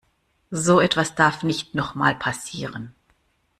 So 0.49 0.79
etwas 0.81 1.13
darf 1.13 1.43
nicht 1.43 1.75
noch 1.75 1.93
mal 1.93 2.15
passieren. 2.17 2.95